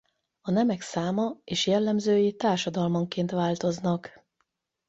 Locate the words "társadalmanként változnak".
2.35-4.25